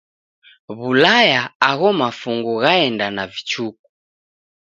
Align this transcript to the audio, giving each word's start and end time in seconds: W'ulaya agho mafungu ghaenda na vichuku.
W'ulaya 0.77 1.41
agho 1.69 1.89
mafungu 1.99 2.51
ghaenda 2.63 3.07
na 3.15 3.23
vichuku. 3.31 3.83